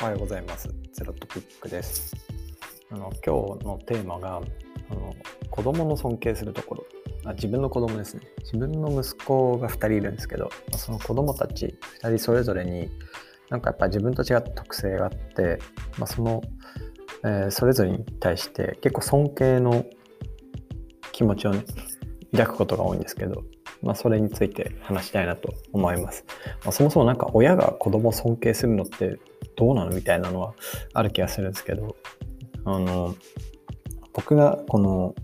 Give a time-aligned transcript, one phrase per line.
[0.00, 0.68] おはようございます。
[0.92, 2.14] ゼロトピックです。
[2.92, 4.40] あの今日のテーマが
[4.90, 5.16] あの
[5.50, 6.86] 子供の尊敬するところ
[7.24, 7.32] あ。
[7.32, 8.22] 自分の子供ですね。
[8.44, 12.88] 自分の息子が2人いるんですけど、その子供たち2人それぞれに
[13.50, 15.58] なんかやっぱ自分と違った特性があって、
[15.98, 16.42] まあ、その、
[17.24, 19.84] えーそれぞれに対して結構尊敬の
[21.10, 21.64] 気持ちをね
[22.30, 23.42] 抱くことが多いんですけど、
[23.82, 26.24] まあ、それについて話したいなと思います。
[26.62, 29.18] まあ、そもそもなんか親が子供を尊敬するのって
[29.58, 29.90] どうなの？
[29.90, 30.54] みたいなのは
[30.94, 31.96] ある気がするんですけど。
[32.64, 33.14] あの
[34.12, 35.14] 僕がこの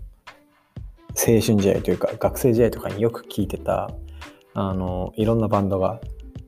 [1.09, 3.91] 青春時代というか学生時代とかによく聴いてた
[4.55, 5.99] あのいろんなバンドが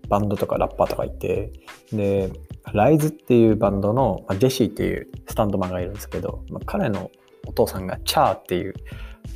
[0.10, 1.52] バンドとかラッパーとかいて
[1.92, 2.32] で
[2.74, 7.12] ライズっていうバンドの、ま、ジェシーっていうスタンドマンがいるんですけど、まあ、彼の
[7.46, 8.74] お父さんがチャーっていう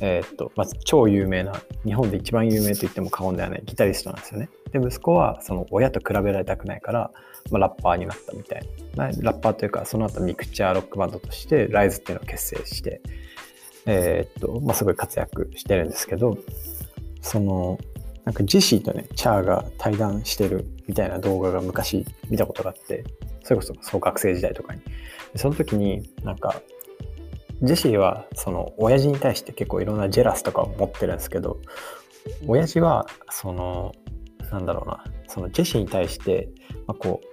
[0.00, 1.52] えーっとまず超有名な
[1.84, 4.48] 日本で一番有名と言っても過言ではないギタリストなんですよね。
[4.72, 7.10] で息子はその親と比べられたくないから、
[7.50, 8.62] まあ、ラッパーになったみたい
[8.96, 13.02] な、ラッパーというかその後ミクチャーロックバンドとしてライズっていうのを結成して、
[13.86, 16.38] えーっとまあ、すごい活躍してるんですけど
[17.20, 17.78] その
[18.24, 23.04] なんかジェシーとねチャーが対談してるみたいな動画が昔見たことがあって
[23.42, 24.80] それこそそう学生時代とかに
[25.36, 26.60] その時になんか
[27.62, 31.60] ジェシーはその親父に対して結構いろんなジェラスとかを持ってるんですけど
[32.46, 33.92] 親父はその
[34.50, 36.48] なんだろうなそのジェシーに対して、
[36.86, 37.26] まあ、こう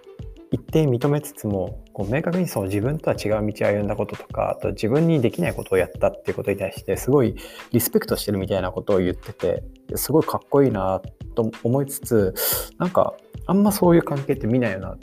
[0.52, 7.36] 一定認めつつもこう明確にその自分とは違う道を歩んだこととかあと自分にできないことをやったっていうことに対してすごい
[7.71, 9.64] リスペクトしてるみたいなことを言ってて
[9.95, 11.02] すごいかっこいいな
[11.36, 12.33] と思いつつ
[12.77, 13.14] なんか
[13.45, 14.99] あんまそういう関係って見ないよなっ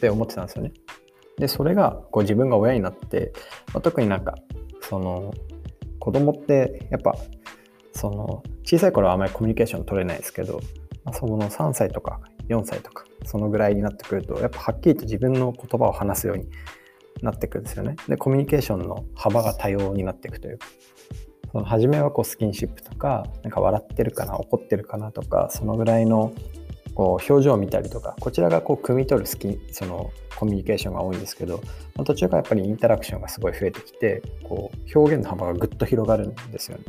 [0.00, 0.72] て思ってたんですよね。
[1.38, 3.32] でそれがこう自分が親になって、
[3.72, 4.34] まあ、特になんか
[4.82, 5.32] その
[5.98, 7.14] 子供ってやっぱ
[7.92, 10.60] その小さい頃はあまりコミュニケーション取れないですけど、
[11.04, 16.46] まあ、その3歳とか4歳とかそのぐらいになってくるとやっぱはっきりと自分の言葉を話すように
[17.22, 17.96] なってくるんですよね。
[18.08, 20.66] でコミュニケーションの幅が多様になっていくというか
[21.52, 26.32] その初めはこうスキンシップとかなんか笑ってるかな怒ってるかなとかそのぐらいの
[26.98, 31.58] こう表情を見たりとかこちらがこう汲み取るスキそのコミュニケーションが多いんですけど、
[31.94, 36.84] まあ途中からやっぱりインタラクションがすごい増えてきてこう表現の幅がぐっと広がるんですよね。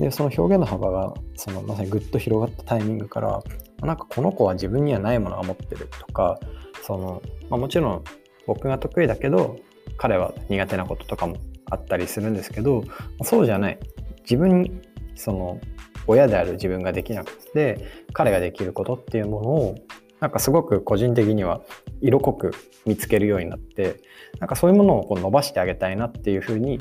[0.00, 3.40] でその表現の幅がそのまさにぐっと広がったタイミングから
[3.82, 6.40] なんかこの子は自分にはないものが持ってるとか
[6.82, 8.04] その、まあ、もちろん
[8.48, 9.56] 僕が得意だけど
[9.96, 11.36] 彼は苦手なこととかも
[11.70, 12.82] あったりするんですけど
[13.22, 13.78] そうじゃない
[14.22, 14.72] 自分に
[15.14, 15.60] その
[16.06, 19.74] 親である自分ができなくて彼ができることっていうものを
[20.20, 21.60] なんかすごく個人的には
[22.00, 22.52] 色濃く
[22.86, 24.00] 見つけるようになって
[24.38, 26.78] なんかそういうものをこう伸ばしてあげたいなっていうふうに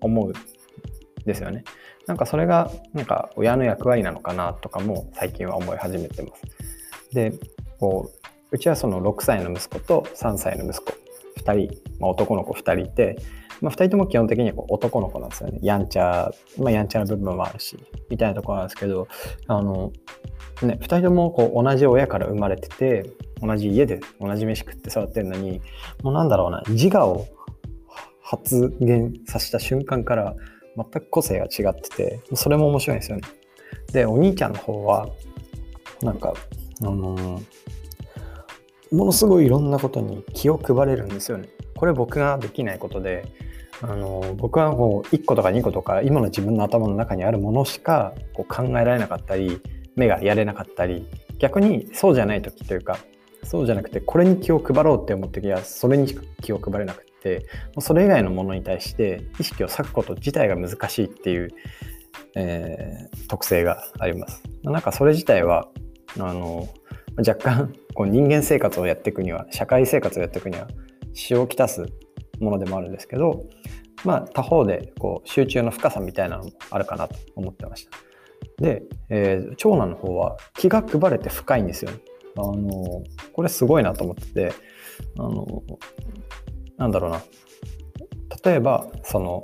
[0.00, 0.32] 思うん
[1.24, 1.64] ですよね。
[2.06, 6.42] なんかそれがなんか親の役割なのかなとかも最近は思い始めてます。
[7.14, 7.32] で
[7.78, 10.92] こううちはその6歳の息子と3歳の息子
[11.42, 13.16] 2人、まあ、男の子2人いて、
[13.62, 15.58] まあ、2人とも基本的には男の子なんですよね。
[15.62, 17.78] やんちゃ、まあ、やんちゃな部分もあるし
[18.10, 19.08] みたいなところなんですけど
[19.46, 19.92] あの、
[20.62, 25.62] ね、2人ともこう同じ親から生まれてて同じ家で同じ飯食って育ってるのに
[26.02, 27.26] もうなんだろうな自我を
[28.20, 30.34] 発現させた瞬間から
[30.76, 33.22] 全く個性が違っててそれも面白いんですよね。
[33.92, 35.08] でお兄ちゃんの方は
[36.02, 36.34] なんか
[36.80, 37.42] あのー
[38.92, 41.48] ものすごいいろんなことに気を配れるんですよね。
[41.74, 43.24] これ僕ができないことで
[43.82, 49.60] あの僕はこう1個とか2個とか今の自分の頭の中にあるものしかこう考えられなかったり
[49.96, 51.06] 目がやれなかったり
[51.38, 52.98] 逆にそうじゃない時というか
[53.42, 56.06] そうじゃなくてこれに気を配ろうって思った時はそれに
[56.40, 61.50] 気を配れなくてもうそれ以外のものに対して意識を割くこと自体が難しいっていう、
[62.36, 64.42] えー特性があります。
[64.62, 65.68] なんかそれ自体は
[66.18, 66.68] あの
[67.16, 70.68] 若干こう人間生活をやっていくには社会生活をやっていくには
[71.14, 71.86] 支障をきたす
[72.42, 73.44] ものでもあるんですけど、
[74.04, 77.98] まあ、他方でこう集中の深さみたいなのもあるかなと思ってました。
[78.62, 81.98] で、えー長男の方は気が配れて深いんですよね。
[82.36, 83.02] あの
[83.32, 84.52] これすごいなと思ってて
[85.18, 85.62] あの
[86.78, 87.22] なんだろうな
[88.44, 89.42] 例えばその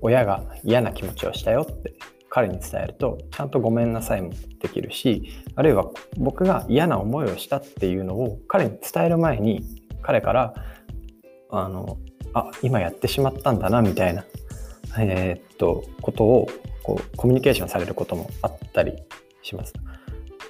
[0.00, 1.94] 親が嫌な気持ちをしたよって
[2.28, 5.86] 彼に伝えるとちゃんとごめんなさいもできるしあるいは
[6.16, 9.62] 僕が嫌な思いをしたっていうのを彼に伝える前に
[10.02, 10.54] 彼から
[11.60, 11.98] あの
[12.32, 14.24] あ今やってしまったんだなみたいな、
[14.98, 16.48] えーっとことを
[16.82, 18.94] こうコミュニケーションされることもあったり
[19.42, 19.72] します。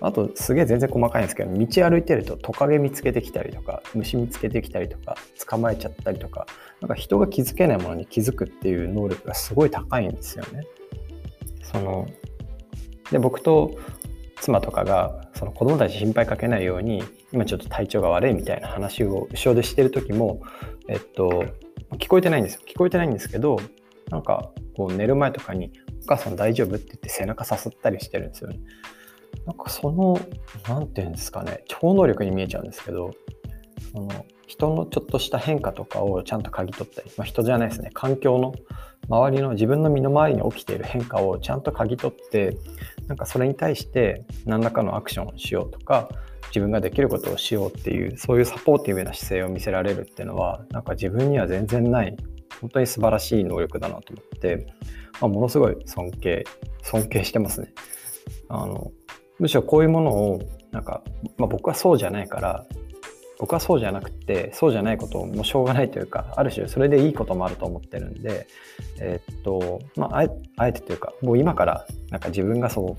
[0.00, 5.16] あとすげえ全然細かいんですけど道歩いてるとトカゲ見つけてきたりとか虫見つけてきたりとか
[5.48, 6.46] 捕まえちゃったりとか
[6.80, 10.64] なんか人が気づけないものに気づくっていう能力がすごい高いんですよね。
[11.62, 12.06] その
[13.10, 13.78] で僕と
[14.40, 17.02] 妻とかがその子供たち心配かけないように
[17.32, 20.42] 今ちょっと体調が悪いみたいな話を後ろでしてる時も
[20.88, 21.44] えっと
[21.92, 23.58] 聞こえてないんですよ聞こえてないんですけど
[24.10, 25.72] なんかこう寝る前とかに
[26.04, 28.60] 「お母さん大丈夫?」って言って背中さすったりしてるんですよね。
[29.46, 30.18] なんかその
[30.68, 33.10] 何て言うんですかね超能力に見えちゃうんですけど
[33.92, 34.08] その
[34.46, 38.54] 人のちょっとした変化とかをちゃんと嗅ぎ取ったり、まあ、人じゃないですね環境の
[39.08, 42.56] 周りの自分の身の回りに起きている変化をちゃんと嗅ぎ取って
[43.08, 46.08] なんかそれに対して何らかのアクションをしようとか
[46.48, 52.16] 自分ができることをしようっていうそういうサポーティブな姿勢を見せられるっていうのはなんか自分には全然ない
[52.60, 54.66] 本当に素晴らしい能力だなと思って、
[55.20, 56.44] まあ、ものすごい尊敬
[56.82, 57.72] 尊敬してますね。
[58.48, 58.92] あの
[59.38, 60.40] むしろこういうものを
[60.70, 61.02] なんか、
[61.36, 62.66] まあ、僕はそうじゃないから
[63.38, 68.46] 僕はそうじゃなくてそうじゃないこともしょうがないというかある種それでいいこともあると思ってるんで
[69.00, 70.26] えー、っとまあ
[70.56, 72.96] あえてというかもう今からなんか自分がそ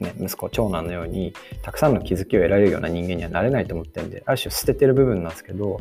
[0.00, 5.80] うね息子長男のようにたくさんの気づきを得られるような人間にはなれないと思ってるんである種捨ててる部分なんですけど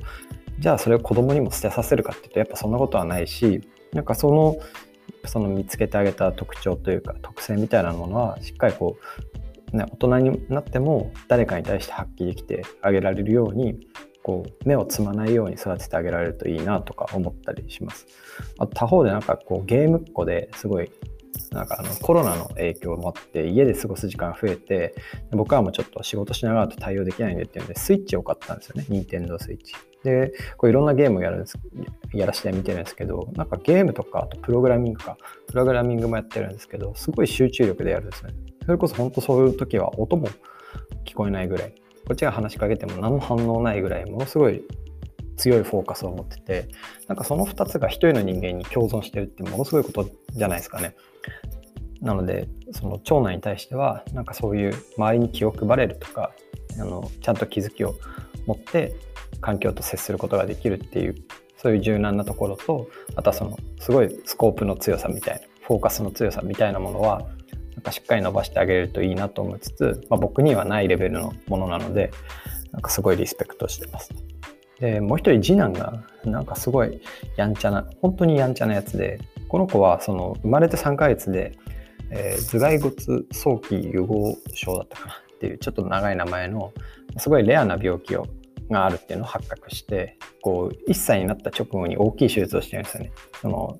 [0.59, 3.61] じゃあそれを子供にも捨てさせるかっていうとやっぱそんなことはないし
[3.93, 4.57] なんかその
[5.25, 8.97] その見つけてあげた特徴というか特性みたいなものはしっかりこ
[9.32, 9.32] う、
[9.73, 13.87] 大人になっても誰かに対して発揮できてあげられるように
[14.21, 18.07] こう目をつまないように育ててあげられるといいなとか思ったりします。
[18.57, 20.89] あと他方でなんかこうゲームっ子ですごい
[21.51, 24.95] なんかあのコロナの影響もあって家で過ごす時間が増えて
[25.31, 28.85] 僕はもうちょっと仕事しながらと対応できないんでっていうのでスイッチを買ったんですよね。
[28.89, 29.73] 任天堂スイッチ。
[30.03, 31.57] でこういろんなゲームをやるんです
[32.13, 35.17] やらせてみてるんですけどなんかゲームとかあとプログラミングか。
[35.47, 38.35] プログラミングもやってるんですけどすごい集中力でやるんですよね。
[38.65, 40.27] それこそ本当そういう時は音も
[41.05, 41.75] 聞こえないぐらい
[42.07, 44.63] こっちが話しかけても何の反応ないぐらいものすごい
[45.37, 46.67] 強いフォーカスを持ってて
[47.07, 50.95] なんかその2つが一人の人間に共存してるってものすごいことじゃないですかね。
[52.01, 56.31] なのでその長男に対してはなんかそういう周りに気を配れるとか
[56.77, 57.95] あのちゃんと気づきを
[58.45, 58.93] 持って
[59.39, 61.15] 環境と接することができるっていう
[61.57, 67.25] そういう柔軟なところとあとはそのすごいスコープの強さみたいなフォーカスの強さみたいなものは
[67.91, 72.11] しっかり伸ばしてあげるといいなと思いつつ、まあ、僕にはないレベルのものなので
[72.71, 74.11] なんかすごいリスペクトしてます。
[74.79, 77.01] でもう一人次男がなんかすごい
[77.37, 81.57] やんちゃな本当にやんちゃなやつでこの子はその生まれて3ヶ月で、
[82.09, 82.95] えー、頭蓋骨
[83.31, 86.73] 早期融合症だったかなっていうちょっと長い名前の
[87.17, 88.27] すごいレアな病気を
[88.71, 93.11] があるっていうのを発覚してこう1歳になった直後に大きい手術をしてるんですよね。
[93.41, 93.79] その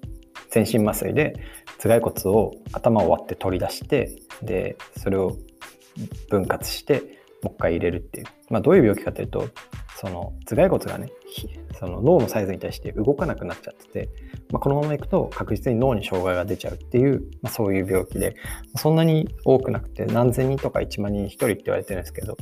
[0.53, 1.33] 全身麻酔で
[1.79, 4.11] 頭蓋骨を頭を割って取り出して
[4.44, 5.35] でそれを
[6.29, 7.01] 分割して
[7.41, 9.50] もう一回入れるっていう、まあ、どういう病気かというと
[10.00, 11.11] その頭蓋骨がね
[11.79, 14.09] その脳のサイズに対して動かなくなっちゃってて、
[14.51, 18.35] まあ、このままいくと確実に脳に障害が出ちゃうっていう、まあ、そういう病気で
[18.75, 22.38] そんなに多くなくて何千人とか1万人1人って言われてるんですけど、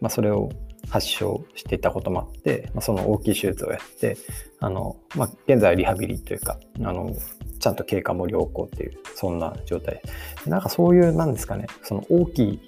[0.00, 0.50] まあ、それを
[0.88, 4.16] 発症していたこともあって、まあ、その大きい手術をやって
[4.60, 7.14] あの、まあ、現在はリハビリというかあの
[7.58, 10.00] ちゃんと経過も良好っていうそんな状態。
[10.46, 12.60] なんかそういうなんですかねその大きい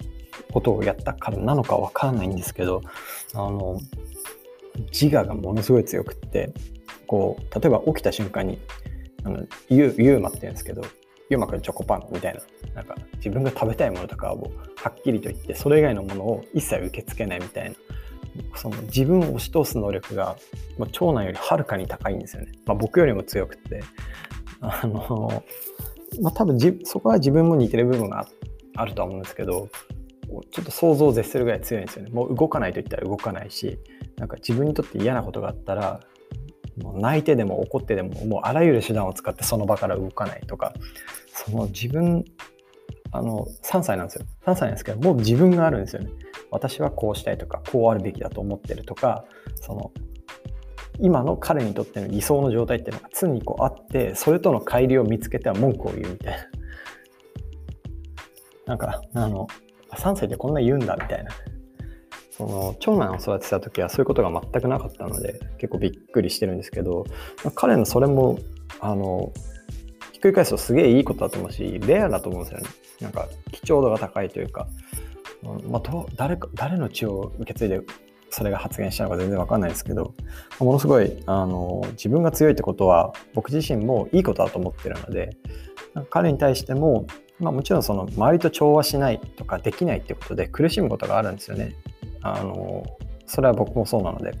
[0.51, 2.81] ことをやったからなのかわからないんですけど
[3.33, 3.79] あの
[4.91, 6.51] 自我がものすごい強くって
[7.07, 8.59] こう例えば起きた瞬間に
[9.23, 10.83] あのユーマって言うんですけど
[11.29, 12.41] ユーマくんチョコパンみたいな
[12.75, 17.75] なんか自分が食べたいものとかをはっきりと言ってそれ以外のものを一切受け付けないみたいな
[18.55, 20.35] その自分を押し通す能力が、
[20.77, 23.81] まあ、長男よりはるかに高いんですよね、まあ、僕よりも強くて
[24.61, 25.43] あの、
[26.21, 28.27] まあ、多分そこは自分も似てる部分が
[28.75, 29.69] あるとは思うんですけど
[30.51, 32.11] ちょっと想像を絶するぐらい強いんですよね。
[32.11, 33.79] もう動かないと言ったら動かないし
[34.17, 36.01] なんか自分にとって嫌なことがあったら
[36.95, 40.73] 泣いてでも怒ってでももうあらゆる手段を使ってその場から動かないとか
[41.33, 42.25] その自分
[43.11, 44.25] あの3歳なんですよ。
[44.45, 46.09] 3歳なんですけどもう自分があるんですよね。
[46.51, 49.91] 私はこうしたいとかこうあるべきだと思ってるとかその
[50.99, 56.39] 今の彼にとっての理想の状態っていうのが常にこうあってそれとの乖離を見つけては文句を言うみたいな。
[58.65, 59.47] なんかあの
[59.91, 61.31] 3歳でこんな言うんだみたいな。
[62.39, 67.05] その長男を育てた時はそういうことが全くなかったので結構びっくりしてるんですけど
[67.43, 68.39] ま彼のそれも
[68.79, 69.33] あの
[70.13, 72.67] ひっくり返すとすげえいいことだと思うしレアだと思うんですよね
[73.01, 74.67] なんか貴重度が高いというか、
[75.67, 77.81] まあ、誰か誰の血を受け継いで
[78.29, 80.13] それが発言したのか全然わかんないですけど
[80.61, 85.35] ものすごいあの自分が強いってことは僕自身もいいことだと思ってるので
[86.09, 87.05] 彼に対しても
[87.39, 91.75] まあ、もちろんその周りと調和しないとかできないってことで苦しむことがあるんですよね。
[92.21, 92.83] あの
[93.25, 94.33] それは僕もそうなので。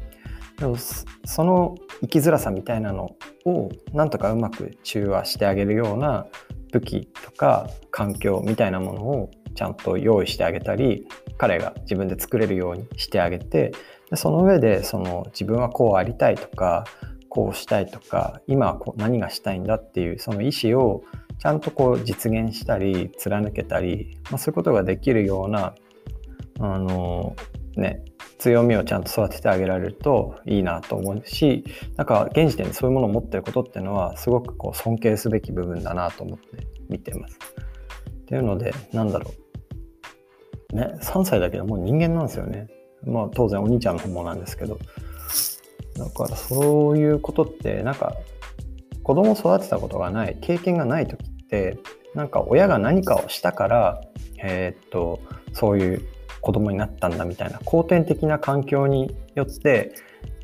[0.57, 0.75] でも
[1.23, 6.25] その生きづらさみたいなのをなんとかうまく中和してあげるような
[6.73, 11.07] 武器とか環境みたいなものをちゃんと用意してあげたり
[11.37, 13.71] 彼が自分で作れるようにしてあげて
[14.09, 16.83] でその上でその自分はこうありたいとか
[17.29, 21.03] こうしたいとか今はこう何がしたいんだっていうその意思を
[21.39, 25.73] ちゃんとこう実現したり貫けたり、まあ、そういうことができるような
[26.59, 27.35] あの
[27.79, 28.03] ね
[28.37, 31.63] 強みをちゃんと育ててあげられるといいなと思うし
[31.97, 37.37] なんか現時点でそういうものを持ってることっていうのはすごくこう尊敬すべき部分だなと思って見てます。
[38.21, 39.33] っていうのでなんだろ
[40.73, 42.67] うね3歳だけどもう人間なんですよね。
[43.03, 44.79] まあ当然お兄ちゃんの方もなんですけど
[45.97, 48.15] だからそういうことってなんか
[49.03, 51.79] 子供を育てたことがない経験がない時って
[52.15, 54.01] なんか親が何かをしたから
[54.37, 55.19] えー、っと
[55.53, 59.93] そういう子供になったんだみたいな後天的な環境によって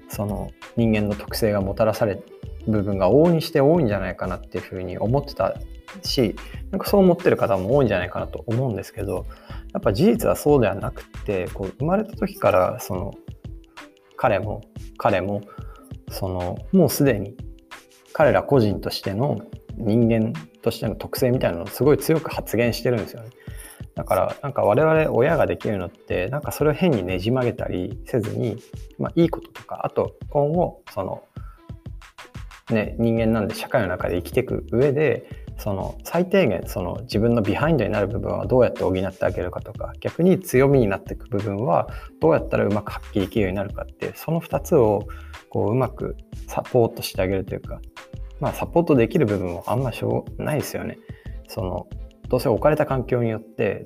[0.09, 2.23] その人間の特性がもたらされる
[2.67, 5.55] 部分が往々にして多いんじゃないかなっていうふうに思ってた
[6.03, 6.35] し
[6.71, 9.25] なんかそう思ってる方も多いんじゃないかなと思うんですけど
[9.73, 13.13] やっぱ事実はそうではなくてこう生まれた時からその
[14.17, 14.61] 彼も
[14.97, 15.41] 彼も
[16.09, 17.35] そのもうすでに
[18.13, 19.41] 彼ら個人としての
[19.77, 23.29] 人間としての特性みたいなのをすごい強く発言してるんですよね。
[23.95, 28.57] だからなんか我々親ができるのってなんかそれを変にねじ曲げたりせずに、
[28.99, 31.23] まあ、いいこととかあと今後その
[32.71, 41.87] ね人間なんで社会の中で生きていく上でその最低限その自分のビハインドになる部分はどうやって補ってあげるかとか逆に強みになっていく部分は
[42.19, 45.07] どうやったらうまく発揮できるようになるかってその2つを
[45.49, 46.17] こううまく
[46.47, 47.79] サポートしてあげるというか
[48.41, 50.97] まあサポートできる部分もあんましょうないですよね。
[51.47, 51.87] その
[52.29, 53.85] どうせ置かれた環境によって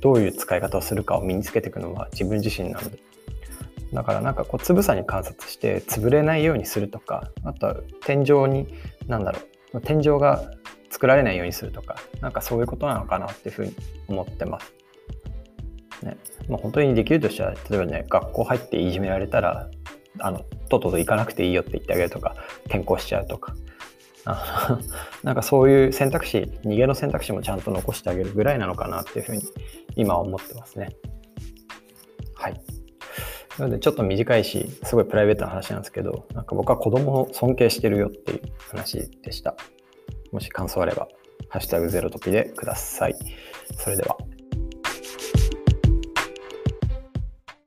[0.00, 2.98] どういう使い方をするかを身につけていくのは自分自身なので
[3.92, 8.66] だからなんかこうつぶさに観察して潰れないようにするとかあとは天井に
[9.06, 9.40] 何だろ
[9.72, 10.50] う天井が
[10.90, 13.74] 作られないようにするとかなんかそういうことなのかなっていうふうに
[14.08, 14.72] 思ってます。
[16.02, 16.16] ね
[16.48, 19.70] まあ、本当にできるとしたら例えばね学校入っていじめられたら
[20.18, 20.38] あの
[20.68, 22.34] とっとと行かなくていいよって言ってあげるとか
[22.66, 23.54] 転校しちゃうとか
[24.26, 24.78] あ
[25.22, 29.42] なんかそういう選択肢逃げの選択肢もちゃんと残してあげるぐらいなのかなっていうふうに
[29.94, 30.88] 今思ってますね。
[32.34, 32.60] はい。
[33.58, 39.54] なのでちょっと短いしすごいプライベートな話なんですけどなんか僕は子供を尊敬してるよっていう話でした。
[40.32, 41.08] もし感想あれば
[41.48, 43.14] ハッシュタグゼロトピでください。
[43.76, 44.16] それでは。